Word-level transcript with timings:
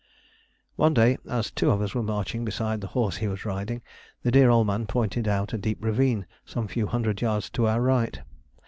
One 0.77 0.95
day 0.95 1.19
as 1.29 1.51
two 1.51 1.69
of 1.69 1.79
us 1.79 1.93
were 1.93 2.01
marching 2.01 2.43
beside 2.43 2.81
the 2.81 2.87
horse 2.87 3.17
he 3.17 3.27
was 3.27 3.45
riding, 3.45 3.83
the 4.23 4.31
dear 4.31 4.49
old 4.49 4.65
man 4.65 4.87
pointed 4.87 5.27
out 5.27 5.53
a 5.53 5.59
deep 5.59 5.77
ravine 5.79 6.25
some 6.43 6.67
few 6.67 6.87
hundred 6.87 7.21
yards 7.21 7.51
to 7.51 7.67
our 7.67 7.79
right. 7.79 8.19